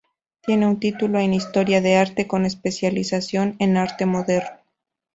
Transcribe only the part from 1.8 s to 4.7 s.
arte, con especialización en arte moderno.